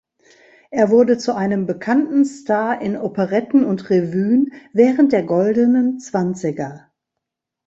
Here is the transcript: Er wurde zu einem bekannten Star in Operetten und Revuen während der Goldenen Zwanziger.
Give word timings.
Er 0.71 0.89
wurde 0.89 1.19
zu 1.19 1.35
einem 1.35 1.67
bekannten 1.67 2.25
Star 2.25 2.81
in 2.81 2.97
Operetten 2.97 3.63
und 3.63 3.91
Revuen 3.91 4.51
während 4.73 5.11
der 5.13 5.21
Goldenen 5.21 5.99
Zwanziger. 5.99 6.89